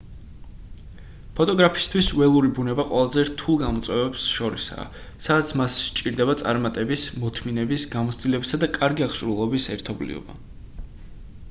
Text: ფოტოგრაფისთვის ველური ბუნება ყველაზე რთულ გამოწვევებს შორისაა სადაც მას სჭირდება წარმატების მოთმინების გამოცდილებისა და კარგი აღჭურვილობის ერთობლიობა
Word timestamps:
ფოტოგრაფისთვის 1.39 2.09
ველური 2.19 2.49
ბუნება 2.59 2.85
ყველაზე 2.87 3.25
რთულ 3.31 3.59
გამოწვევებს 3.65 4.25
შორისაა 4.39 4.87
სადაც 5.27 5.53
მას 5.63 5.77
სჭირდება 5.91 6.39
წარმატების 6.45 7.07
მოთმინების 7.27 7.89
გამოცდილებისა 7.95 8.63
და 8.67 8.71
კარგი 8.81 9.09
აღჭურვილობის 9.11 9.71
ერთობლიობა 9.79 10.41